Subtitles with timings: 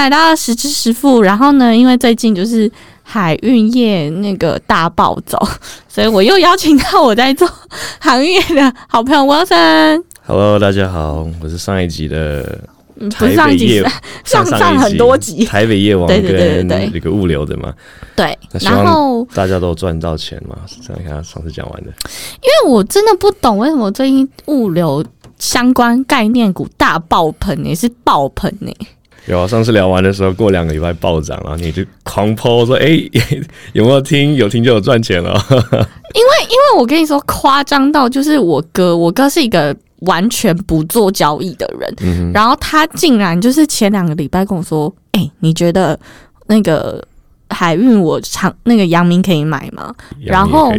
[0.00, 1.20] 来到十支实付。
[1.20, 2.70] 然后呢，因为最近就是
[3.02, 5.38] 海运业那个大暴走，
[5.88, 7.48] 所以我又邀请到我在做
[8.00, 10.02] 航运业的好朋友 Wilson。
[10.26, 12.58] Hello，大家好，我是上一集的
[12.98, 13.82] 嗯不台是上一集
[14.24, 17.74] 上上上很多集，台北夜王跟对那个物流的嘛，
[18.16, 18.38] 对。
[18.60, 20.56] 然后，大家都赚到钱嘛，
[20.86, 21.88] 这样看他上次讲完的。
[22.42, 25.04] 因为我真的不懂为什么最近物流
[25.38, 28.72] 相关概念股大爆棚，也是爆棚呢、
[29.26, 32.88] 有啊，上次聊完的时候，过两个礼拜暴涨，然后你就狂抛说，哎、
[33.74, 34.34] 有没有听？
[34.34, 35.32] 有听就有赚钱了。
[35.50, 45.98] 因为因为我跟你说，夸张到就是我哥，我哥是一个完全不做交易的人，嗯然后他竟然就是前两个礼拜跟我说：“哎、你觉得
[46.46, 47.04] 那个
[47.50, 49.94] 海运我长那个阳明可以买吗？”
[50.24, 50.72] 然后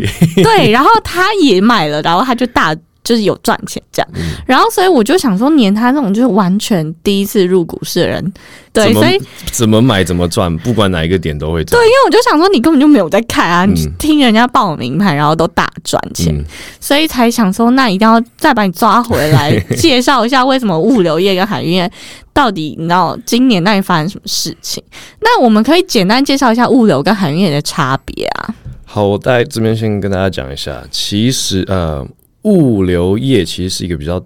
[0.43, 8.33] 对，然后他也买了，然后他就大就是有赚钱这样，嗯然后所以我就想说，连他这种就是完全第一次入股市的人，
[8.71, 9.19] 对，所以
[9.51, 11.79] 怎么买怎么赚，不管哪一个点都会赚。
[11.81, 16.45] 对，因为我就想说，你根本就没有在看啊，你嗯听人家报名牌，然后都大赚钱，嗯，
[16.79, 21.91] 所以才想说，那一定要再把你抓回来， 介绍一下为什么物流业跟海运业
[22.33, 24.83] 到底你知道今年那里发生什么事情？
[25.21, 28.55] 那我们可以简单介绍一下物流跟海运业的差别啊。
[28.85, 32.05] 好，我在这边先跟大家讲一下，其实呃，
[32.43, 34.19] 物流业其实是一个比较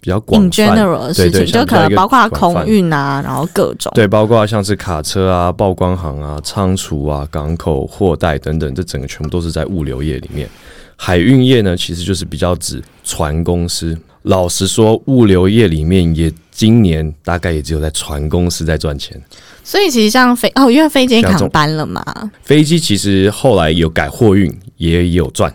[0.00, 3.92] 比较广 in 泛 general 的事情，就可能包括空运啊，然后各种。
[3.94, 10.48] 对，包括像是卡车啊、报关行啊、仓储啊、港口货代等等，这整个全部都是在物流业里面。
[10.96, 13.98] 海运业呢，其实就是比较指船公司。
[14.22, 19.20] 老实说，物流业里面也今年大概也只有在船公司在赚钱。
[19.62, 22.02] 所以其实像飞哦，因为飞机像这种扛班了嘛，
[22.42, 25.52] 飞机其实后来有改货运，也有赚。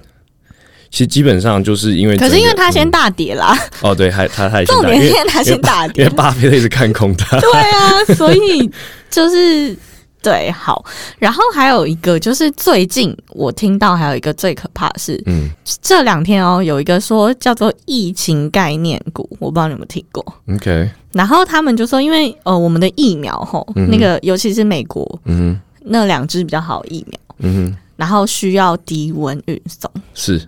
[0.91, 2.91] 其实基本上就是因为，可是因为他先嗯。
[2.91, 6.03] 大跌啦，哦，对，还他还重点是因为它先大跌。
[6.03, 7.39] 因为，巴菲特一直看空它。
[7.39, 8.69] 对啊， 所以
[9.09, 9.75] 就是
[10.21, 10.83] 对好。
[11.17, 15.49] 然后还有一个就是最近我听到还有一个最可怕的是嗯。
[15.81, 20.23] 这两天哦，有一个说叫做疫情概念股，我不知道你有没有听过。
[20.53, 30.37] ，OK，然后他们就说，因为呃，我们的疫苗吼，嗯那个尤其是美国嗯那两支比较好疫苗，嗯哼，然后需要低温运送，是。
[30.37, 30.45] 大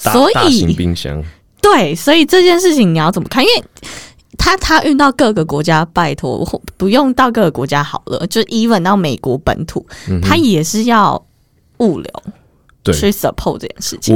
[0.00, 1.22] 所大型以冰箱。
[1.60, 3.44] 对，所以这件事情你要怎么看？
[3.44, 3.64] 因为
[4.38, 6.44] 他他运到各个国家，拜托
[6.78, 11.22] 不用到各个国家好了，就 even 到美国本土，嗯他也是要
[11.78, 12.10] 物流
[12.82, 14.14] 对去 support 这件事情。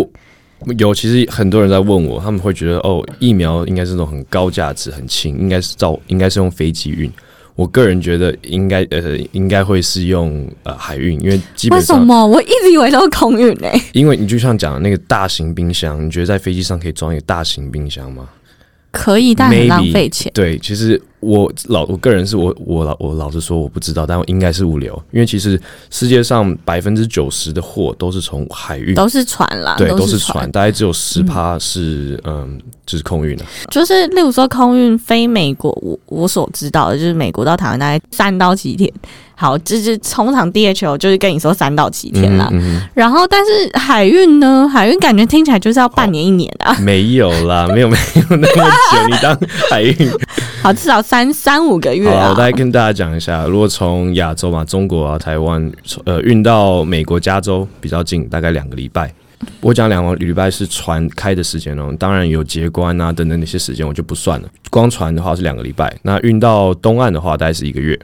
[0.61, 7.13] 我有，其实很多人在问我，他们会觉得哦，疫苗应该是那种很高价值、很轻，应该是造，应该是用飞机运。
[7.57, 12.27] 我个人觉得应该呃，应该会是用呃海运，因为基为本上，什么？
[12.27, 18.29] 我一直以为都是空运呢、因为你就像讲的那个大型冰箱，你觉得在飞机上可以装一个大型冰箱吗？
[18.95, 20.31] 可以，但很浪费钱。
[20.33, 25.61] 对，其实我老我个人是我我老我老实说我不知道，但应该是物流，因为其实
[25.91, 30.51] 世界上百分之九十的货都是从海运，都是船啦，对，都是是船，。
[30.53, 38.93] 大概只有十趴是嗯就是空运的、就是例如说空运飞美国，我我所知道的就是美国到台湾大概三到七天。
[39.37, 42.49] 好，就是通常 DHL 就是跟你说三到七天啦。
[42.53, 44.69] 嗯嗯然后，但是海运呢？
[44.69, 46.73] 海运感觉听起来就是要半年一年啊。
[46.75, 49.37] 哼 没有啦，没 有没有那么久，你当
[49.71, 49.95] 海运。
[50.63, 52.35] 好，至少三三五个月我。
[52.39, 55.71] 来跟大家讲一下，如果从亚洲嘛，中国啊、台湾，
[56.05, 59.13] 呃，运到美国加州比较近，大概两个礼拜。
[59.61, 64.49] 我讲两个礼拜是船开的时间哦，当然有结关啊等等那些时间我就不算了。
[64.71, 67.99] 光船的话是两个礼拜，那运到东岸的话大概是一个月。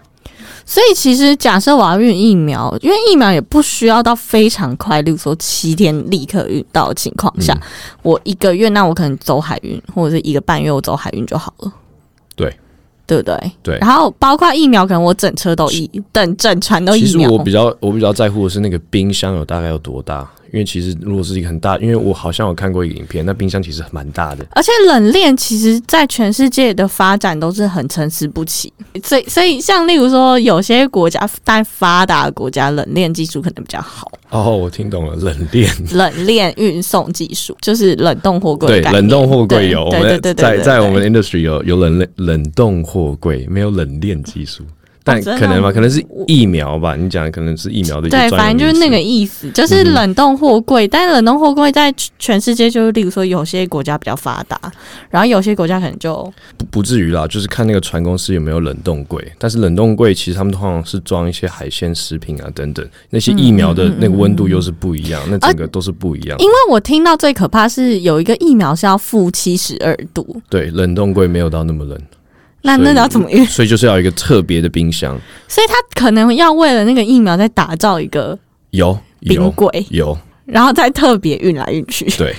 [0.64, 7.60] 所以其实假设我要运疫苗，因为疫苗也不需要到非常快，例如说七天立刻运到的情况下，嗯
[8.02, 11.72] 我一个月那我可能走海运，或者是一个半月我走海运就好了。
[12.36, 12.54] 对。
[13.06, 13.52] 对不对？
[13.60, 17.18] 对然后包括疫苗，可能我整车都疫，等整船都其实。
[17.18, 24.44] 我比较我比较在乎的是那个冰箱有大概有多大，因为其实如果是一个很大，因为我好像有看过一个影片，那冰箱其实蛮大的。
[24.50, 28.72] 而且冷链其实，在全世界的发展都是很参差不齐，
[29.04, 35.70] 所以所以像例如说，有些国家但发达的国家冷链技术可能比较好，哦，我听懂了，冷链。
[35.92, 44.64] 冷链运送技术就是冷冻货柜对，冷冻货柜有，我们在在我们 industry 有有冷链冷冻货柜，没有冷链技术，
[45.02, 50.86] 但可能吧，吗可能是疫苗吧，你讲的可能是疫苗的对，反正就是那个意思，就是冷冻货柜。
[50.86, 54.60] 但是冷冻货柜在全世界，就是例如说有些国家比较发达，
[55.08, 66.38] 然后有些国家可能就不不至于啦，就是看那个船公司有没有冷冻柜，但是冷冻柜其实他们通常是装一些海鲜食品啊等等，那些疫苗的那个温度又是不一样，那整个都是不一样。
[66.38, 71.98] 因为我听到最可怕是有一个疫苗是要负七十二度，对，冷冻柜没有到那么冷，
[72.62, 73.44] 那那要怎么运？
[73.46, 75.18] 所以就是要有一个特别的冰箱，
[75.48, 78.38] 所以他可能要为了那个疫苗再打造一个
[78.70, 80.16] 有有冰柜，有，
[80.46, 82.04] 然后再特别运来运去。
[82.16, 82.34] 对，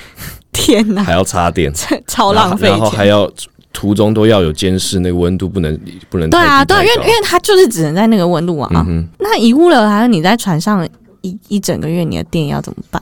[0.51, 1.71] 天哪，还要插电，
[2.07, 3.05] 超浪费然后还。
[3.05, 3.31] 要
[3.73, 5.79] 途中都要有监视，那个温度不能
[6.09, 8.69] 不能对啊，对啊，太低太高因为因为它就是只能在那个温度啊。
[8.85, 9.07] 嗯。
[9.17, 10.85] 那遗物了，还有你在船上
[11.21, 13.01] 一一整个月，你的电要怎么办？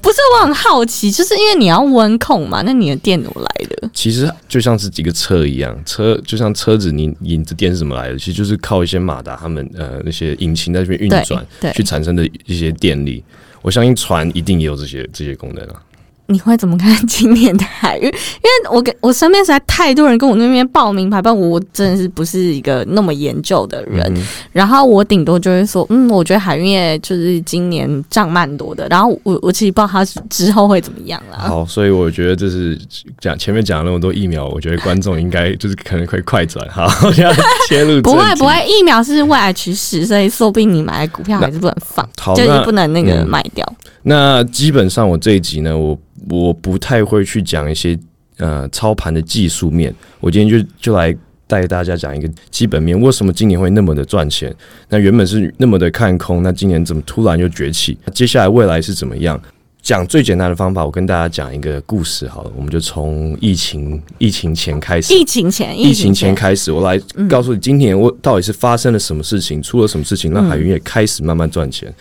[0.00, 3.90] 不是，我很好奇，就是因为你要温控嘛，那你的电怎么来的？
[3.92, 8.18] 其实就像是几个车一样，车就像车子你，引子电是怎么来的？
[8.18, 13.22] 其实就是靠一些马达，他们呃那些引擎在这边运转，对去，产生的一些电力。
[13.60, 15.82] 我相信船一定也有这些这些功能啊。
[16.30, 18.04] 你会怎么看今年的海运？
[18.04, 24.04] 因为我跟我身边实在太多人跟我那边报名牌，但我真的是不是一个那么研究的人。
[24.14, 24.22] 嗯
[24.52, 28.86] 然后我顶多就会说，嗯，我觉得海运业就是今年涨蛮多的。
[28.88, 31.38] 然后我我其实不知道它之后会怎么样啦。
[31.38, 32.78] 好，所以我觉得这是
[33.20, 36.66] 讲前面讲了那么多疫苗，我觉得观众应该就是可能会快转。
[36.68, 37.34] 哈， 我现在
[37.68, 43.66] 切入不会不会，疫苗是未来趋势，所以说不定你买的股票还是不能放，就是不能那个嗯卖掉。
[44.02, 45.96] 那基本上我这一集呢，我
[46.28, 47.98] 我不太会去讲一些
[48.38, 51.16] 呃操盘的技术面，我今天就就来
[51.46, 54.54] 带大家讲一个基本面，为什么今年会那么的赚钱？
[54.88, 57.96] 那原本是那么的看空，那今年怎么突然就崛起？
[58.12, 59.40] 接下来未来是怎么样？
[59.80, 71.94] 讲最简单的方法，我跟大家讲一个故事好了，我们就从疫情疫情前开始，疫情前，疫情前开始，我来告诉你，今年我到底是发生了什么事情，出了什么事情，让海云也开始慢慢赚钱。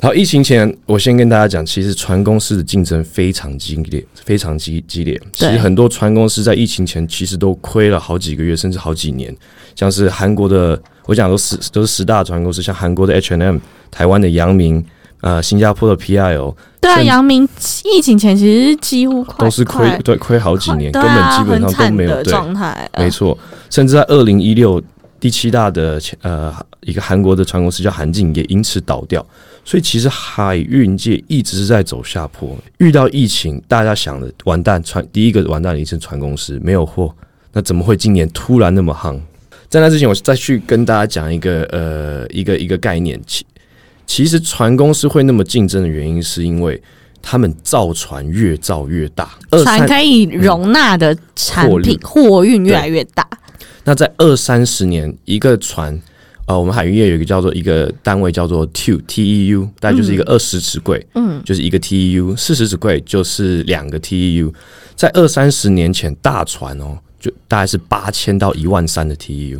[0.00, 5.18] 好，疫情前，我先跟大家讲，其实船公司的竞争非常激烈，非常激激烈。
[5.32, 9.34] 其实很多船公司在疫情前其实都亏了好几个月，甚至好几年。
[9.74, 13.56] 像是韩国的，我讲都十都是十大船公司，像韩国的 H&M、
[13.90, 14.84] 台湾的阳明、
[15.22, 17.48] 呃，新加坡的 PIO 对啊，甚至阳明
[17.84, 22.86] 疫情前其实几乎都是亏对亏好几年，根对啊本基本上都没有状态。
[22.92, 23.36] 呃没错，
[23.70, 24.82] 甚至在二零一六
[25.18, 29.24] 第七大的呃一个韩国的船公司叫韩进也因此倒掉，
[29.64, 32.56] 所以其实海运界一直是在走下坡。
[32.78, 37.14] 遇到疫情，大家想的完蛋，船第一个完蛋的一是船公司没有货，
[37.52, 39.18] 那怎么会今年突然那么夯？
[39.68, 43.44] 在那之前，我再去跟大家讲一个呃一个一个概念，其
[44.06, 46.80] 其实船公司会那么竞争的原因，是因为
[47.22, 49.30] 他们造船越造越大，
[49.64, 53.26] 船可以容纳的产品货运越来越大。
[53.82, 56.00] 那在二三十年，一个船，
[56.46, 64.52] 呃，我们海运业有一个叫做一个单位叫做 TEU T E U，大概就是一个二十尺柜，嗯，就是一个 TEU，四十尺柜就是两个 TEU。
[64.94, 69.58] 在二三十年前，大船哦，就大概是八千到一万三的 TEU，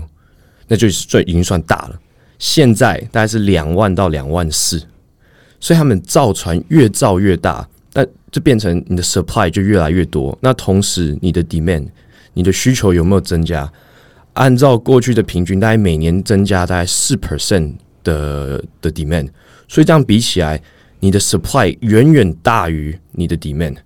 [0.69, 1.98] 那就是最已经算大了。
[2.38, 4.82] 现在大概是两万到两万四，
[5.58, 10.36] 所以他们造船越造越大，那就变成你的 supply 就越来越多。
[10.42, 11.86] 那同时你的 demand，
[12.34, 13.72] 你的需求有没有增加？
[14.34, 17.72] 按照过去的平均，大概每年增加大概四 percent
[18.04, 19.28] 的的 demand，
[19.66, 20.60] 所以这样比起来，
[21.00, 23.76] 你的 supply 远远大于你的 demand。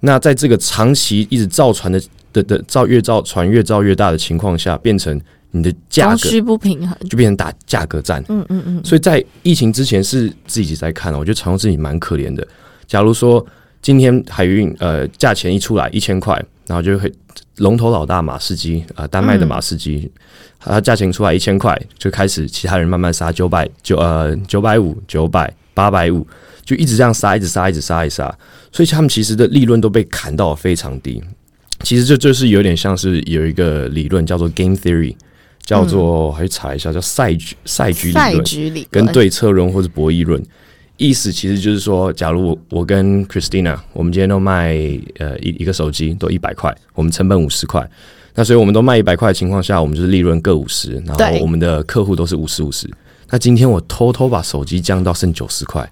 [0.00, 2.02] 那在这个长期一直造船的
[2.32, 5.20] 的的造越造船越造越大的情况下，变成
[5.50, 6.96] 你的价格供需不平衡。
[7.08, 8.24] 就变成打价格战。
[8.28, 12.46] 嗯嗯嗯，所以在疫情之前是自己在看，我觉得长荣自己蛮可怜的。
[12.86, 13.44] 假如说
[13.82, 17.12] 今天海运呃价钱一出来一千块，然后就会
[17.56, 20.08] 龙头老大马士基啊、呃丹麦的马士基，
[20.60, 26.24] 它价钱出来一千块，就开始其他人慢慢杀九百九呃九百五九百八百五，
[26.64, 28.32] 就一直这样杀，一直杀，一直杀，一直杀，
[28.70, 31.20] 所以他们其实的利润都被砍到非常低。
[31.82, 35.16] 其实这就是有点像是有一个理论叫做 game theory，
[35.64, 38.44] 叫做、我还去查一下叫赛局赛局理赛论。
[38.92, 40.40] 跟对策论或是博弈论，
[41.00, 44.76] 意思其实就是说，假如我我跟 Christina，我们今天都卖
[45.18, 47.88] 呃一一个手机都一百块，我们成本五十块，
[48.34, 52.86] 那所以我们都卖一百块的情况下，我们就是利润各五十，然后我们的客户都是五十五十。
[53.30, 55.90] 那今天我偷偷把手机降到剩九十块，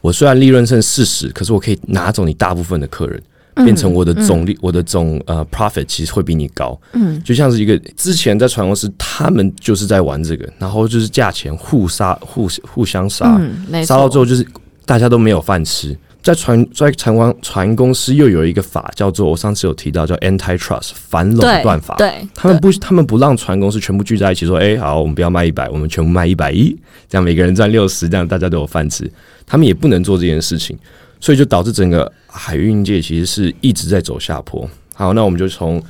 [0.00, 3.22] 我虽然利润剩四十，可是我可以拿走你大部分的客人。
[3.64, 14.46] 变成我的总利，我的总呃 profit 其实会比你高，嗯，就像是一个之前在船公司，他们就是在玩这个，然后就是价钱互杀、互互相杀，嗯，没杀到错，最后就是
[14.84, 15.96] 大家都没有饭吃。
[16.22, 26.76] 在船在船公船公司又有一个法叫做我上次有提到叫 antitrust 反垄对断法，对，他们不他们不让船公司全部聚在一起说，哎、好，我们不要卖一百，我们全部卖一百一，
[27.08, 29.10] 这样每个人赚六十，这样大家都有饭吃。
[29.46, 30.78] 他们也不能做这件事情，
[31.20, 34.68] 所以就导致整个海运界其实是一直在走下坡。
[34.94, 35.82] 好，那我们就从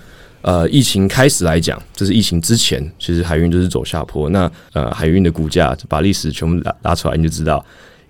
[0.42, 4.28] 呃疫情开始来讲，就是疫情之前，其实海运就是走下坡。
[4.30, 7.64] 那呃海运的股价把历史全部拉拉出来，你就知道，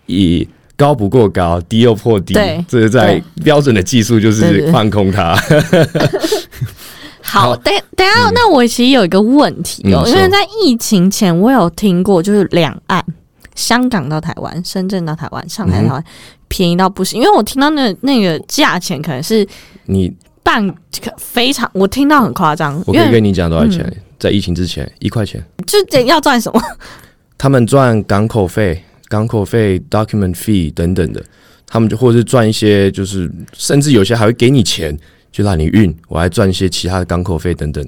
[0.06, 0.46] 以
[0.76, 2.34] 高不过高，低又破低，
[2.66, 5.36] 这是在标准的技术就是放空它。
[7.22, 13.04] 好，好等等一下，那我其实有一个问题哦，嗯因为在疫情前，我有听过，就是两岸，
[13.54, 16.04] 香港到台湾，深圳到台湾，上海到台湾，
[16.48, 17.20] 便宜到不行。
[17.20, 19.46] 因为我听到那那个价钱可能是
[19.86, 23.80] 你半可非常，我听到很夸张，我可以跟你讲多少钱？
[23.84, 26.60] 嗯在疫情之前一块钱，就得要赚什么？
[27.38, 31.24] 他们赚港口费、港口费、document fee 等等的，
[31.66, 34.94] 他们就或者是赚一些，就是甚至有些还会给你钱，
[35.32, 37.82] 就让你运，我还赚一些其他的港口费等等，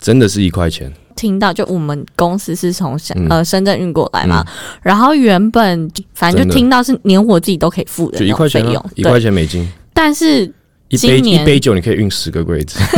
[0.00, 0.92] 真的是一块钱。
[1.16, 4.44] 听到就我们公司是从深嗯呃深圳运过来嘛，
[4.82, 8.64] 然后原本反正就听到是连我自己都可以付的就一块钱
[8.94, 10.44] 一块对，钱美金，但是
[10.88, 12.78] 一杯一杯酒你可以运十个柜子。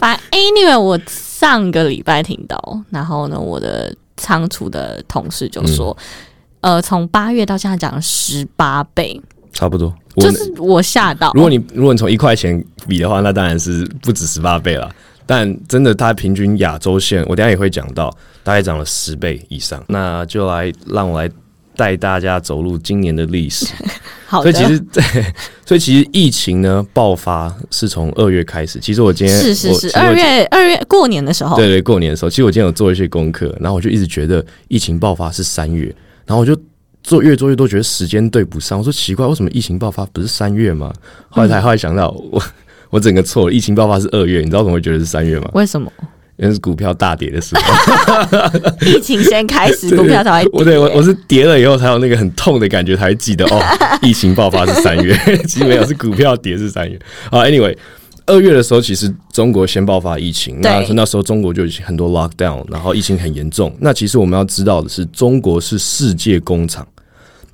[0.00, 5.96] 反正 anyway，我上个礼拜听到，然后呢，我的仓储的同事就说，
[6.60, 9.20] 嗯呃，从八月到现在涨了十八倍，
[9.52, 9.94] 差不多。
[10.16, 11.32] 就是我吓到。
[11.34, 14.88] 如果你如果你从一块钱比的话，那当然是不止十八倍了。
[15.26, 19.82] 但真的，它平均亚洲线，我等下也会讲到，大概涨了十倍以上。
[19.88, 21.30] 那就来让我来
[21.76, 23.66] 带大家走入今年的历史。
[24.26, 25.02] 好，所以其实，对，
[25.66, 28.78] 所以其实疫情呢爆发是从二月开始。
[28.80, 35.94] 其实我今天是是是，二月二月过年的时候，对对，过年的时候，其实我今天有做一些功课，然后我就一直觉得疫情爆发是三月，
[36.26, 36.56] 然后我就
[37.02, 38.78] 做越做越多，觉得时间对不上。
[38.78, 40.92] 我说奇怪，为什么疫情爆发不是三月吗？
[41.28, 42.42] 后来才后来想到，我
[42.94, 45.50] 我整个错了，疫情爆发是二月，你知道怎么会觉得是三月吗？
[45.54, 45.90] 为什么
[46.36, 47.62] 因为是股票大跌的时候，
[48.86, 50.50] 疫情先开始， 股票才会跌？
[50.52, 53.60] 我对我我是跌了以后才有那个很痛的感觉，才会记得哦，
[54.00, 55.12] 疫情爆发是三月，
[55.48, 56.96] 其实没有，是股票跌是三月。
[57.32, 57.76] 好，anyway。
[58.26, 63.70] 二月的时候，其实中国先爆发疫情，那那时候中国就已经很多 lockdown，然后疫情很严重。
[63.80, 66.86] 那其实我们要知道的是，中国是世界工厂，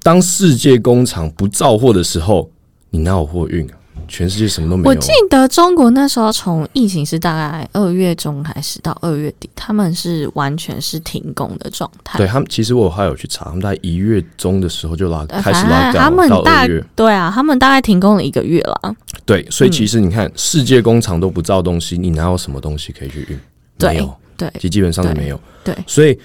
[0.01, 2.49] 当世界工厂不造货的时候，
[2.91, 3.75] 你哪有货运啊？
[4.09, 4.95] 全世界什么都没有啊。
[4.95, 12.19] 我记得中国那时候从疫情是大概二月中开始到二月底，他们是完全是停工的状态。
[12.19, 16.67] 对他们，其实我还有去查，他们在一月中的时候就拉呃开始反正 lockdown，他们到大。
[16.95, 18.95] 对啊，他们大概停工了一个月了。
[19.25, 23.41] 对，所以嗯其实你看，世界工厂都不造东西，你哪有什么东西可以去运？
[23.79, 25.41] 对没有，对其基本上是没有。
[25.65, 26.19] 对，所以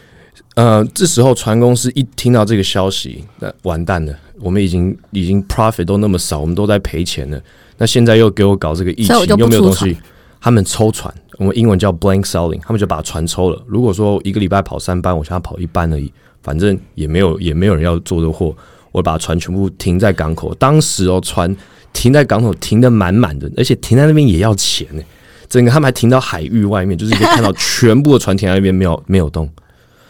[0.55, 7.41] 呃，这时候船公司一听到这个消息，那完蛋了，我们已经已经 profit 都那么少，我们都在赔钱了。
[7.77, 9.97] 那现在又给我搞这个疫情又没有东西，
[10.39, 13.61] 他们抽船，我们英文叫 blank selling，他们就把船抽了。
[13.67, 18.55] 如果说一个礼拜跑三班，我现在跑一班而已，反正也没有也没有人要做的货，
[18.91, 20.53] 我把船全部停在港口。
[20.55, 21.53] 当时哦，船
[21.91, 25.01] 停在港口停的满满的，而且停在那边也要钱呢。
[25.47, 29.47] 整个他们还停到海域外面，就是你可以看到全部的船停在那边没有没有动，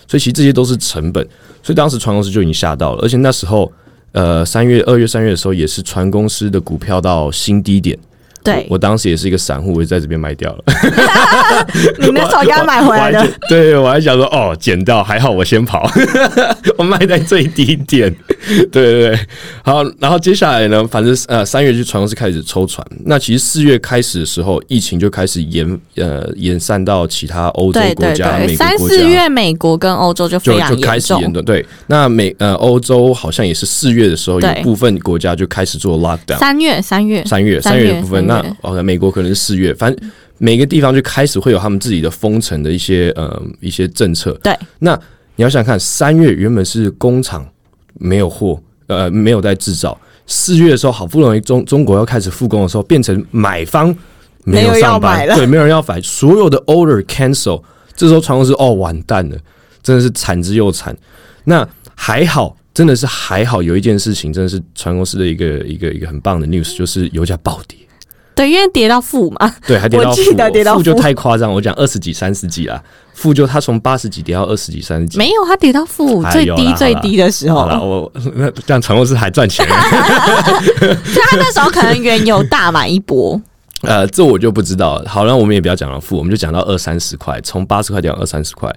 [0.08, 1.28] 所以其实这些都是成本。
[1.62, 3.72] 所以当时船公司就已经吓到了，而且那时候
[4.16, 8.00] 呃三月、二月、三月的时候，也是船公司的股票到新低点。
[8.46, 10.64] 对我，当时也是一个散户，我就在这边卖掉了。
[12.00, 15.90] 你那时候刚买回来的对，我还想说，哦，捡到，还好我先跑，
[16.78, 18.16] 我卖在最低点。
[18.48, 19.20] 对对对，
[19.64, 28.66] 好，然后接下来呢，反正呃三月就船公司开始抽船，那其实四月开始的时候，疫情就开始延呃延散到其他欧洲国家、对，美国国家。
[28.66, 31.34] 三四月美国跟欧洲就非常就就开严重始严。
[31.34, 31.66] 重，对。
[31.88, 36.38] 那美呃欧洲好像也是四月的时候，有部分国家就开始做 lockdown。
[36.38, 44.32] 三月，三月，三月，三月三月的部分，那三月哦，美国可能是四月，反正每个地方就开始会有他们自己的封城的一些呃一些政策。
[44.44, 44.94] 对，那
[45.36, 47.46] 你要想想看，三月原本是工厂
[47.94, 53.96] 没有货，呃，没有在制造，四月的时候好不容易中中国要开始复工的时候，变成买方
[54.44, 57.62] 没有上班对，没有人要买，所有的 order cancel，
[57.96, 59.38] 这时候传公司哦完蛋了，
[59.82, 60.96] 真的是惨之又惨。
[61.46, 67.80] 那还好，真的是还好，有一件事情真的是船公司的一个一个一个很棒的 news，就是油价暴跌。
[68.36, 72.82] 对，因为跌到负嘛，对，还跌到我负记得跌到负就太夸张，我讲二十几、三十几啦，
[73.14, 75.18] 负就它从八十几跌到二十几、三十几。
[75.18, 83.42] 没有，它跌到负哎最低最低的时候好，了，我那 这样船公司还赚钱， 所那时候可能原油大买一波。
[83.82, 85.08] 呃，这我就不知道了。
[85.08, 88.74] 好了，我们也不要讲到负，我们就讲到二三十块，从八十块跌到二三十块，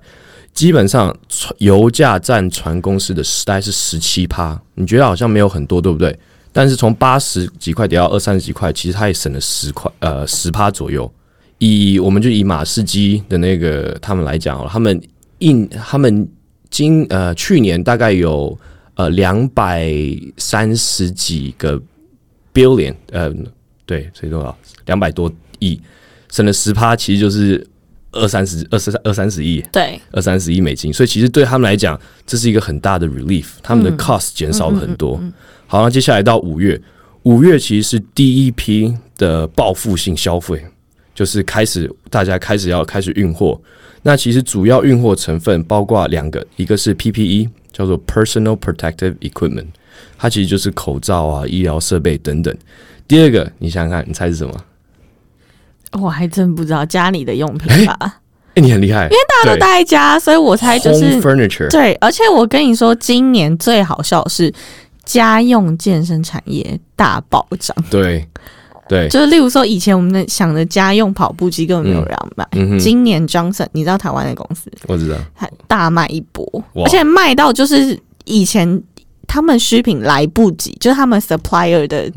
[0.52, 6.18] 基本上船油价占船公司的大概是十七趴，你觉得好像没有很多，对不对？
[6.52, 11.10] 但是从八十几块跌到二三十几块，其实它也省了十块，呃，十趴左右。
[11.58, 15.00] 以我们就以马士基的那个他们来讲哦，他们
[15.38, 16.28] 印他们
[16.70, 18.56] 今呃去年大概有
[18.94, 19.92] 呃两百
[20.36, 21.80] 三十几个
[22.54, 23.32] billion，呃，
[23.84, 25.28] 对，所以多少两百多
[25.58, 25.80] 亿，
[26.30, 27.66] 省了十趴，其实就是
[28.12, 35.20] 二三十二十二三十亿，对，二三十亿美金，所以其实对他们来讲，这是一个很大的 relief，他们的 cost 减少了很多。
[35.70, 36.80] 好，那接下来到五月，
[37.24, 40.64] 五月其实是第一批的报复性消费，
[41.14, 43.60] 就是开始大家开始要开始运货。
[44.00, 49.66] 那其实主要运货成分包括两个，一个是 PPE，叫做 Personal Protective Equipment，
[50.16, 52.56] 它其实就是口罩啊、医疗设备等等。
[53.06, 54.54] 第二个，你想想看，你猜是什么？
[56.00, 57.96] 我还真不知道家里的用品吧，
[58.54, 61.70] 哎、你很厉害，因为大家都待在家，所以我猜就是 Furniture。
[61.70, 61.92] 对。
[61.94, 64.52] 而且我跟你说，今年最好笑的是
[65.08, 68.28] 家用健身产业大暴涨，对
[68.86, 74.70] 对，就是例如说以前我们的想的家用跑步机根本没有人要买，今年 Johnson 你知道台湾的公司？
[74.86, 78.82] 我知道，还大卖一波，而且卖到就是以前
[79.26, 82.10] 他们需品来不及，就是他们 supplier 的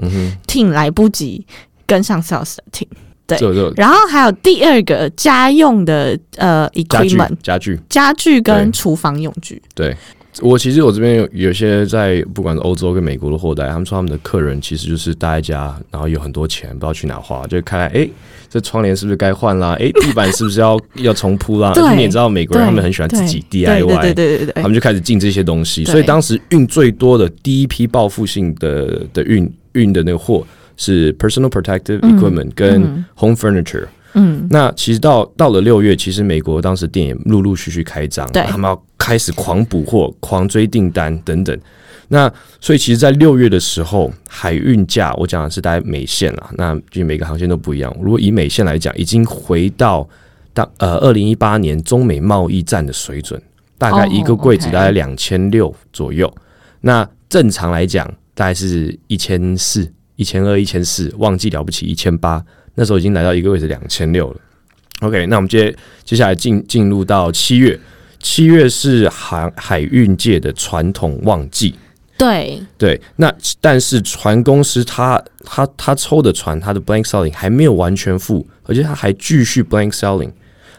[0.46, 1.46] ，team 来不及
[1.86, 2.88] 跟上 sales 的 team。
[3.26, 3.74] 对。
[3.78, 8.72] 然后还有第二个家用的呃 equipment 家具，家具跟对。
[8.74, 9.62] 厨房用具，
[10.40, 18.10] 我其实我这边有有些在不管是欧洲跟美国的货代，他们说他们的客人其实就是待在家，然后有很多钱不知道去哪花，就开来哎、
[18.50, 19.76] 这窗帘是不是该换啦？
[19.80, 21.74] 哎、 地板是不是要要重铺啦？
[21.74, 30.48] 对你也知道美国人他们很喜欢自己 DIY，对对对对对他们就开始进这些东西，所以当时运最多的第一批报复性的的运运的那个货
[30.78, 33.84] 是 personal protective 嗯 equipment 跟嗯 home furniture。
[33.84, 33.88] 嗯，
[34.50, 41.58] 那其实到到了六月，其实美国当时店也陆陆续续开张，对他们要开始狂补货、狂追订单等等。
[42.10, 47.96] 那所以其实，在六月的时候，海运价我讲的是大概美线啦，那就每个航线都不一样。
[48.02, 50.06] 如果以美线来讲，已经回到
[50.54, 53.42] 当呃二零一八年中美贸易战的水准，
[53.78, 56.30] 大概哦一个柜子大概两千六左右。
[56.82, 62.44] 那正常来讲，大概是一千四、一千二、一千四，忘记了不起一千八，
[62.76, 64.38] 那时候已经来到一个位置两千六了。
[65.02, 67.80] OK，那我们接接下来进进入到七月，
[68.20, 71.74] 七月是海海运界的传统旺季。
[72.18, 80.32] 对，对，那但是船公司他他他抽的船，他的 blank selling 还没有完全付，而且他还继续 blank selling，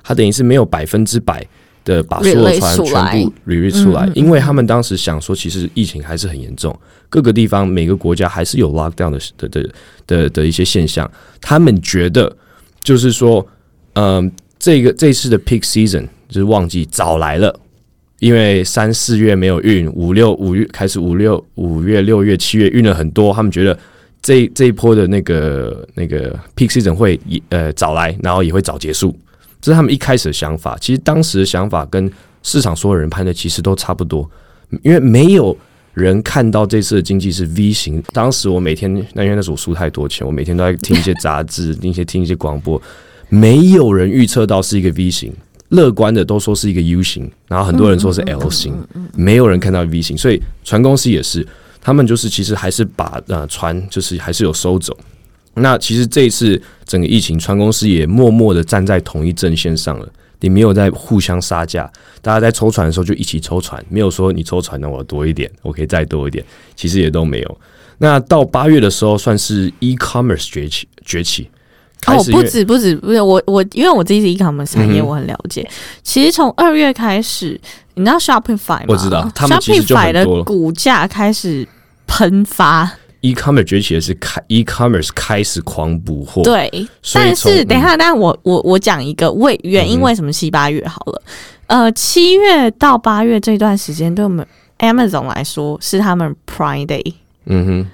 [0.05, 1.45] 他等于是没有百分之百
[1.85, 6.77] 的把所有船全部 release 出来，因为他们当时想说，其实疫情还是很严重，
[7.09, 9.71] 各个地方每个国家还是有 lockdown 的的的
[10.07, 12.35] 的的一些现象，他们觉得
[12.83, 13.47] 就是说，
[13.95, 17.59] 嗯、这个这次的 peak season 就是旺季早来了。
[18.21, 23.77] 因为三四月没有运，五六五月开始，五六五月、六月、七月运了很多，他们觉得
[24.23, 29.13] 这这一波的那个那个 peak season 会呃早来，然后也会早结束，
[29.63, 30.77] 这是他们一开始的想法。
[30.79, 32.11] 其实当时的想法跟
[32.43, 34.31] 市场所有人判断其实都差不多，
[34.83, 35.57] 因为没有
[35.95, 38.03] 人看到这次的经济是 V 型。
[38.13, 42.83] 当时我每天，那因为那时候我输太多钱，我每天都在听一些杂志， 听一些听一些广播，
[43.29, 45.33] 没有人预测到是一个 V 型。
[45.69, 48.77] 乐观的都说是一个 U 型，然后很多人说是 L 型，
[49.15, 51.47] 没有人看到 V 型，所以船公司也是，
[51.81, 54.95] 他们就是其实还是把呃船就是还是有收走。
[55.55, 60.09] 那其实这一次整个疫情，船公司也默默的站在同一阵线上了，
[60.41, 67.59] 你没有在互相杀价，大家在抽船的时候就一起抽船，没有说你抽船的我多一点，我可以再多一点，其实也都没有。
[67.99, 71.49] 那到八月的时候，算是 e-commerce 崛起崛起，
[72.07, 75.69] 哦，不止不止不是我我，因为我自己是 e-commerce 产业，嗯我很了解。
[76.03, 77.61] 其实从二月开始，
[77.95, 78.87] 你知道 Shopify 吗？
[78.89, 81.69] 我知道 Shopify 的股价开始
[82.09, 82.91] 喷发，
[83.23, 86.71] e-commerce 崛起的是开 e-commerce 开始狂补货，对。
[87.15, 91.23] 但是从等一下，但我我我讲一个为原因，为什么七八月好了？
[91.69, 94.47] 呃，七月到八月这段时间，对我们
[94.81, 97.15] Amazon 来说是他们 Prime Day。
[97.47, 97.87] 嗯哼，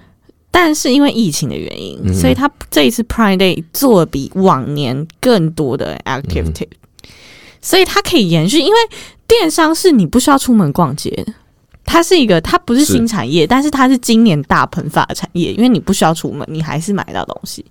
[0.50, 6.66] 但是因为疫情的原因，嗯所以他这一次 Prime Day 做得比往年更多的 activity，、
[7.60, 8.58] 所以它可以延续。
[8.58, 8.78] 因为
[9.26, 11.32] 电商是你不需要出门逛街的，
[11.88, 12.92] 它是一个它不是是。
[12.92, 17.64] 新产业，但是它是今年大喷发的产业，因为你不需要出门，你还是买到东西，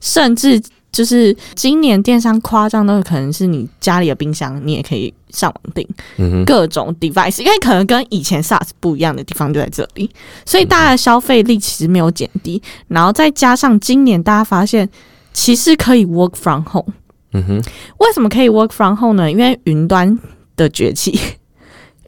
[0.00, 0.60] 甚至。
[0.92, 10.10] 就是今年电商夸张到可能是你家里的冰箱，你也可以上网订，嗯，各种 device，因为可能跟以前 SaaS 不一样的地方就在这里，
[10.44, 14.86] 所以大家的消费力其实没有减低，然后再加上今年大家发现
[15.32, 16.92] 其实可以 work from home，
[17.32, 17.62] 嗯哼，
[17.96, 19.32] 为什么可以 work from home 呢？
[19.32, 20.18] 因为云端
[20.56, 21.18] 的崛起，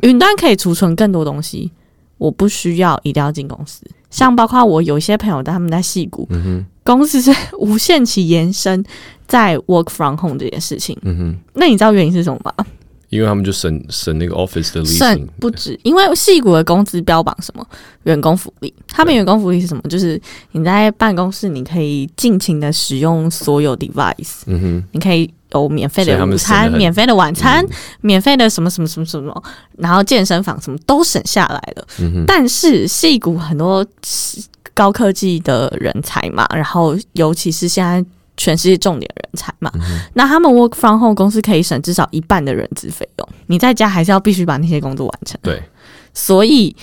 [0.05, 1.71] 云端可以储存更多东西，
[2.19, 3.83] 我不需要一定要进公司。
[4.11, 8.85] 像包括我有一些朋友，他们在戏谷嗯，公司是无限期延伸
[9.27, 10.97] 在 work from home 这件事情。
[11.03, 12.53] 嗯哼，那你知道原因是什么吗？
[13.09, 17.64] 因为他们就省省那个 office 的 leasing，甚不止，因为戏骨的工资标榜什么？
[18.05, 19.83] 员工福利，他们员工福利是什么？
[19.88, 20.21] 就是
[20.53, 29.43] 你在办公室你可以尽情的使用所有 device，嗯哼，你可以有免费的午餐、免费的晚餐、嗯免费的什么什么什么什么，
[29.79, 31.87] 然后健身房什么都省下来了。
[32.01, 33.85] 嗯，但是戏骨很多
[34.75, 38.05] 高科技的人才嘛，然后尤其是现在
[38.37, 39.73] 全世界重点人才嘛。
[40.12, 45.38] 那他们 work from home 公司可以省至少一半的人资费用，你在家还是要必须把那些工作完成。
[45.43, 45.62] 对，
[46.12, 46.75] 所以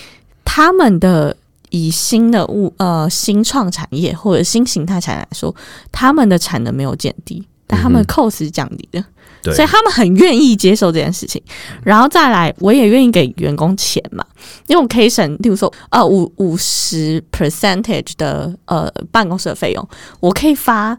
[0.44, 1.36] 他们的
[1.70, 5.54] 以新的物呃新创产业或者新形态产业来说，
[5.92, 9.02] 他们的产能没有减低，但他们的 cost 是降低的。
[9.42, 11.42] 对，所以他们很愿意接受这件事情，
[11.82, 14.24] 然后再来，我也愿意给员工钱嘛，
[14.68, 19.88] 因为我可以省，例如说，呃，五五十 percentage 的呃办公室的费用，
[20.20, 20.96] 我可以发，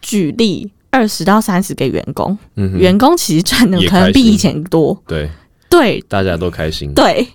[0.00, 5.28] 举例二十到三十给员工，嗯员工其实赚的可能比以前多，对，
[5.68, 6.02] 对。
[6.08, 6.94] 大家都开心。
[6.94, 7.28] 对，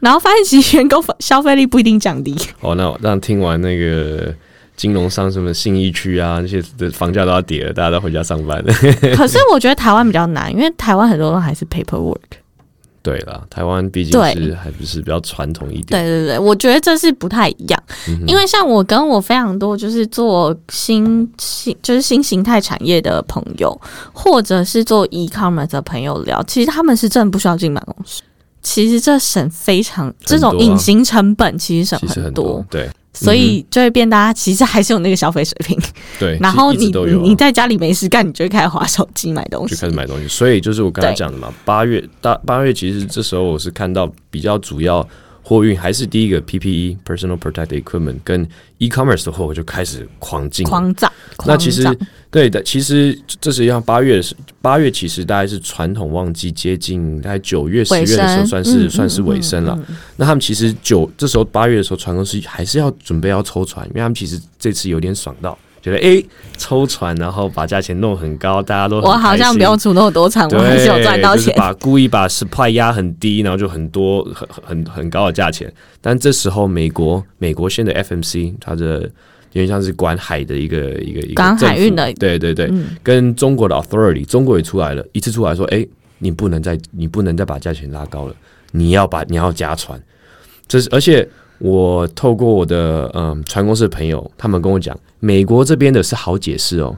[0.00, 4.34] 然后发现其实员工消费力不一定降低，哦，那我让听完那个
[4.76, 8.72] 金融商什么信义区啊，那些的房价都要跌了，大家都回家上班了。
[9.16, 12.16] 可是我觉得台湾比较难，因为台湾很多人还是 paperwork。
[13.02, 16.02] 对啦，台湾毕竟是还不是比较传统一点。
[16.02, 23.80] 对对对，我觉得这是不太一样，嗯因为像我跟我非常多就是做新新就是新形态产业的朋友，
[24.12, 28.22] 或者是做 e commerce 的朋友聊，其实他们是真的不需要进办公室。
[28.60, 35.78] 其实这省非常这种隐形成本，其实省很多，对所以就会变大家其实还是有那个消费水平。
[36.18, 39.82] 对， 然后你你在家里没事干，你就会开始划手机买东西就西。
[39.82, 45.06] 开始买东西，所以就是我刚才讲的嘛，八月大八月其实这时候我是看到比较主要
[45.48, 48.44] 货运还是第一个 PPE personal protective equipment 跟
[48.78, 51.10] e-commerce 的货就开始狂进，狂涨，
[51.46, 51.84] 那其实
[52.32, 53.80] 对的，其实这实际上。
[53.80, 59.76] 八月是八月，其实大概是传统旺季，接近大概九月、十月的时候，算是、嗯算是尾声了。
[59.78, 71.46] 嗯嗯嗯那他们其实九这时候八月的时候，船公司还是要准备要抽船，因为他们其实这次有点爽到，觉得诶抽船，然后把价钱弄很高，大家都我好像开心不用出那么多船，我还是有赚到钱。
[71.46, 75.72] 就是把故意把 supply 压很低，然后就很多很很很高的价钱。
[76.00, 79.02] 但这时候美国美国现在 FMC 它的
[79.52, 85.86] 有点像是管海的一个一个一个港海运的对对对，嗯跟中国的 authority 中国也出来了，一次出来说，哎、
[86.18, 88.34] 你不能再你不能再把价钱拉高了，
[88.72, 90.02] 你要把你要加船。
[90.66, 96.96] 这是而且我透过我的嗯船公司的朋友，他们跟我讲，美国这边的是好解释哦。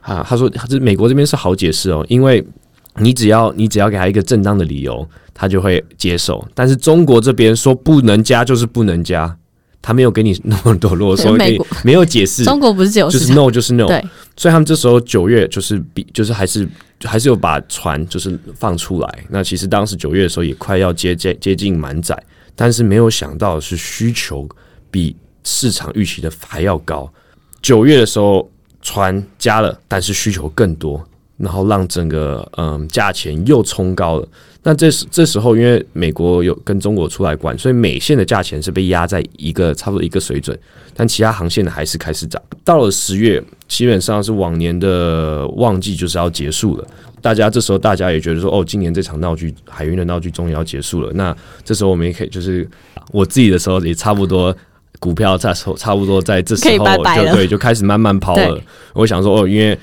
[0.00, 2.44] 啊，他说这美国这边是好解释哦，因为
[2.96, 6.46] 你只要你只要给他一个正当的理由，他就会接受。
[6.54, 9.36] 但是中国这边说不能加就是不能加，
[9.82, 13.86] 他没有给你那么多啰嗦，给你对美国没有解释，中国不是自由就是，no 就是 no。
[13.86, 14.02] 对，
[14.36, 16.66] 所以他们这时候九月就是比就是还是
[17.04, 19.24] 还是有把船就是放出来。
[19.28, 22.20] 那其实当时九月的时候也快要接接接近满载，
[22.62, 24.46] 但是没有想到的是需求
[24.90, 27.10] 比市场预期的还要高。
[27.62, 28.46] 九月的时候
[28.82, 31.02] 船加了，但是需求更多，
[31.38, 34.28] 然后让整个嗯价钱又冲高了。
[34.62, 40.58] 那这时这时候，因为美国有跟中国出来管，所以美线的价钱是被压在一个差不多一个水准，
[40.92, 42.42] 但其他航线的还是开始涨。
[42.62, 46.86] 到了十月，基本上是往年的旺季就是要结束了。
[47.20, 51.12] 大家这时候大家也觉得说，哦，今年这场闹剧海运的闹剧终于要结束了。
[51.14, 52.68] 那这时候我们也可以，就是
[53.12, 54.56] 我自己的时候也差不多。
[54.98, 58.60] 股票差差不多在这时候就对，就开始慢慢抛了。
[58.92, 59.78] 我想说，哦，因为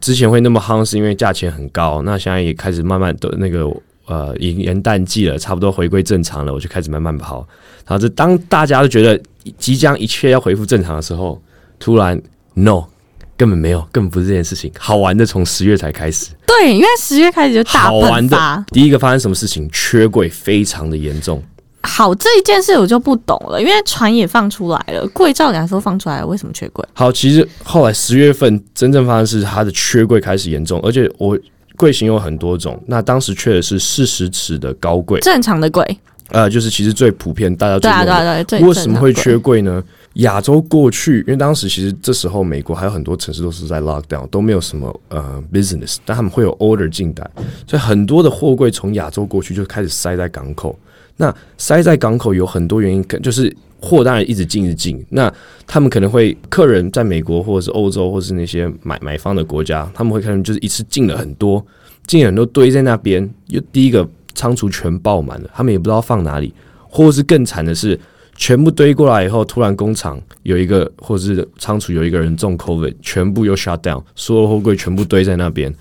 [0.00, 3.70] 之前会那么夯，是因为价钱很高，那现在也开始慢慢的那个
[4.06, 7.46] 呃元元旦季了，差不多回归正常了，我就开始慢慢跑。
[7.86, 9.20] 然后这当大家都觉得
[9.58, 11.38] 即将一切要恢复正常的时候，
[11.78, 12.18] 突然
[12.54, 12.84] no，
[13.44, 14.72] 根本没有，根本不是这件事情。
[14.78, 18.64] 好玩的从十月才开始，对，因为十月开始就大好玩的。
[18.72, 19.68] 第一个发生什么事情？
[19.70, 21.42] 缺柜非常的严重。
[21.82, 26.82] 好，这一件事我就不懂了，因为船也放出来了，柜照理来说放出来了，为什么缺柜？
[26.94, 31.38] 好，其实后来十月份真正发生是它的缺柜开始严重，而且我
[31.76, 35.84] 柜型有很多种，那当时缺的是四十尺的高柜，正常的柜，
[36.30, 38.04] 呃，就是其实最普遍大家对啊。
[38.04, 39.84] 对啊，对啊，最为什么会缺柜呢？
[40.14, 47.30] 亚洲过去，因为当时其实这时候美国还有很多城市都是在 lockdown，都没有什么呃 business，但他们会有 order 进来，
[47.66, 50.78] 所以很多的货柜从亚洲过去就开始塞在港口。
[51.16, 55.04] 那塞在港口有很多原因，可就是货当然一直进一直进。
[55.10, 55.32] 那
[55.66, 61.64] 他们可能会客人在美国或者是欧洲或者是那些买买方的国家，他们会可能就是一次进了很多，
[62.06, 66.54] 进了很多堆在那边，又第一个仓储全爆满了，他们也不知道放哪里，
[66.88, 67.98] 或者是更惨的是。
[68.36, 75.74] 全部堆过来以后，突然工厂有一个，或者是仓储有一个人中 COVID，全部又 shut down，所有货柜全部堆在那边，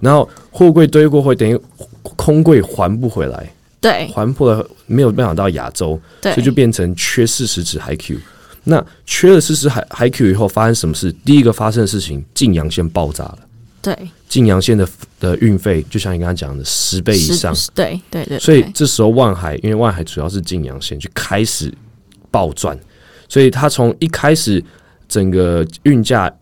[0.00, 1.58] 然后货柜堆过会等于
[2.02, 4.06] 空柜还不回来，对。
[4.14, 8.16] 还不了没有办法到亚洲，对，所以就变成缺四十指海 Q。
[8.64, 11.12] 那缺了四十海海 Q 以后，发生什么事？
[11.24, 13.38] 第一个发生的事情，晋阳线爆炸了。
[13.80, 13.96] 对。
[14.28, 14.86] 晋阳线的
[15.18, 21.72] 的运费，就像你刚刚讲的十倍以上，对对对，所以这时候万海，因为万海主要是晋阳线，就开始
[22.30, 22.78] 暴赚，
[23.28, 24.62] 所以它从一开始
[25.08, 26.32] 整个运价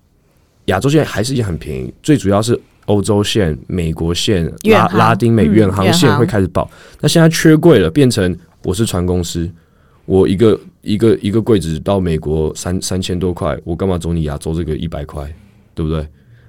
[0.67, 6.69] 亚洲线还是也很便宜，最主要是欧洲线、美国线、拉拉丁美嗯远航线会开始爆。
[7.01, 9.51] 那现在缺柜了，变成我是船公司，
[10.05, 15.25] 我一个一个一个柜子到美国三三千多块，我干嘛走你亚洲这个一百块，
[15.75, 16.07] 对不对？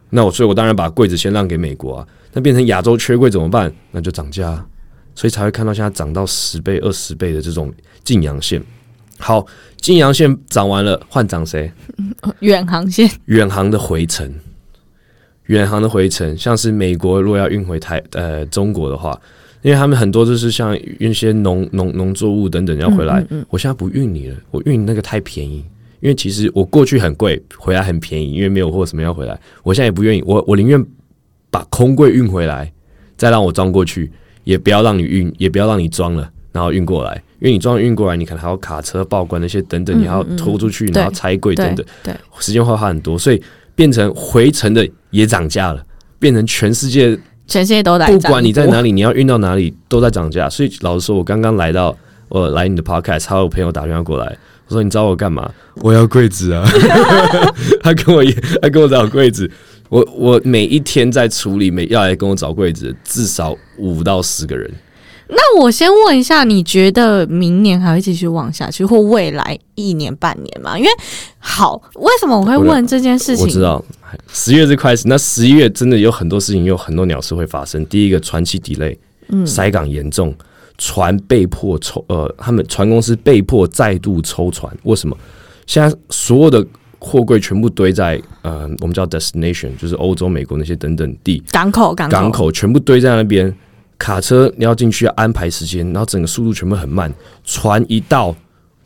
[0.10, 2.08] 那我所以，我当然把柜子先让给美国啊。
[2.34, 3.74] 那变成亚洲缺柜怎么办？
[3.92, 4.66] 那就涨价、啊，
[5.14, 7.74] 所以才会看到现在涨到十倍、二十倍的这种
[8.04, 8.62] 晋阳线。
[9.18, 9.46] 好，
[9.78, 11.72] 金阳线涨完了，换涨谁？
[12.40, 14.32] 远航线远航的回程，
[15.46, 19.20] 远航的回程，像是美国如果要运回台呃中国的话，
[19.62, 25.66] 因为他们很多就是像运一些农农农作物等等要回来，我现在不运你了，我运你那个太便宜。
[26.00, 30.86] 因为其实我过去很贵，回来很便宜，因为没有货什么要回来，我现在也不愿意，我我宁愿
[31.50, 32.72] 把空柜运回来，
[33.18, 34.12] 再让我装过去，
[34.44, 43.40] 也不要让你运，也不要让你装了，然后运过来，因为你装运过来，你可能还要卡车报关那些等等，你还要拖出去，然后拆柜等等对，对，时间会花很多，所以
[43.76, 45.86] 变成回程的也涨价了，
[46.18, 47.16] 变成全世界
[47.46, 50.50] 全世界都在不管你在哪里，你要运到哪里都在涨价。
[50.50, 51.96] 所以老实说，我刚刚来到
[52.30, 54.36] 我来你的 podcast，还有朋友打电话过来，
[54.68, 55.48] 我说你找我干嘛？
[55.76, 56.68] 我要柜子啊！
[57.84, 58.26] 他跟我
[58.64, 59.48] 他跟我找柜子，
[59.90, 64.74] 我我每一天在处理，每要来跟我找柜子，至少五到十个人。
[65.30, 70.78] 那我先问一下，你觉得明年还会继续旺下去，或未来一年半年吗？
[70.78, 70.90] 因为
[71.38, 73.46] 好，为什么我会问这件事情？
[73.46, 73.84] 我知道
[74.32, 77.86] 十月是开始，那十一月真的有很多事情，有很多鸟事会发生。
[77.88, 80.34] 第一个，船期 delay，嗯塞港严重，
[80.78, 84.74] 船被迫抽，呃，他们船公司被迫再度抽船。
[84.84, 85.18] 为什么？
[85.66, 86.66] 现在所有的
[87.00, 93.54] 货柜全部堆在呃，我们叫 destination，就是欧洲、美国那些等等地港口，港口，港口，全部堆在那边。
[93.98, 97.12] 卡车你要进去要安排时间，然后整个速度全部很慢。
[97.44, 98.36] 船一到，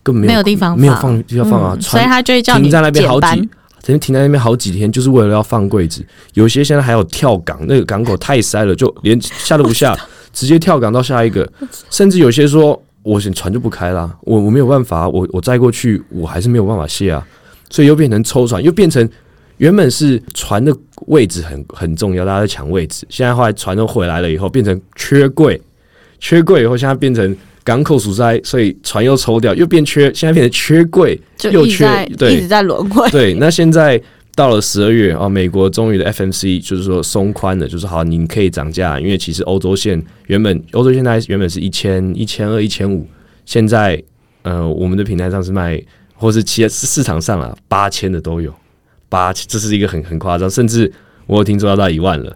[0.02, 3.28] 根本没有地方没有放地方放啊，嗯所以船他就会叫你停在那边好几，
[3.82, 6.06] 曾经停在那边好几天，就是为了要放柜子。
[6.34, 9.98] 有些现在还有跳港，那个港口太塞了，就连下都不下，
[10.32, 11.48] 直接跳港到下一个。
[11.90, 17.26] 甚至有些说，我船就不开啦，我我没有办法，我我载过去，我还是没有办法卸啊，
[17.70, 19.08] 所以又变成抽船，又变成
[19.62, 23.06] 原本是船的位置很很重要，大家在抢位置。
[23.10, 25.62] 现在后来船都回来了以后，变成缺柜，
[26.20, 31.20] 缺柜以后，现在变成港口阻塞，所以船又抽掉，又变缺，现在变成缺柜，
[31.52, 31.86] 又缺
[32.18, 33.08] 对一直在轮回。
[33.12, 34.02] 对，那现在
[34.34, 43.08] 到了十二月啊，美国终于的 FMC 就是说松宽了，就是好，你可以涨价，因为其实欧洲线原本欧洲现在原本是一千、一千二、一千五，
[43.46, 44.02] 现在
[44.42, 45.80] 呃我们的平台上是卖，
[46.16, 48.52] 或是其实市场上啊八千的都有，
[49.12, 50.90] 八这是一个很很夸张，甚至
[51.28, 52.34] 我有听说要到一万了。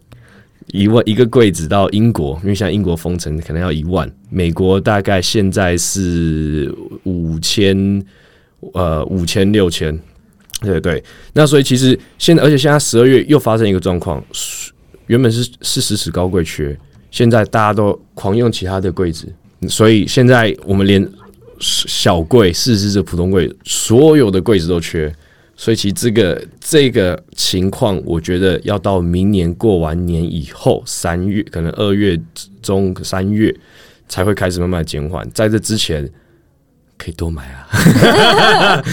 [0.74, 8.04] 一万一个柜子到英国，因为像英国封城可能要一万，美国大概现在是五千，
[8.74, 9.98] 呃五千六千，
[10.62, 11.02] 对对，
[11.34, 14.22] 那所以其实现在，而且现在十二月又发生一个状况，
[15.06, 16.76] 原本是是实尺高柜缺，
[17.12, 19.32] 现在大家都狂用其他的柜子，
[19.70, 21.08] 所以现在我们连
[21.60, 25.14] 小柜、四支的普通柜，所有的柜子都缺。
[25.58, 32.20] 所以其实这个这个情况，我觉得要到明年过完年以后，三月可能二月
[32.62, 33.56] 中三月
[34.10, 35.26] 才会开始慢慢减缓。
[35.32, 36.10] 在这之前，
[36.98, 38.84] 可以多买啊。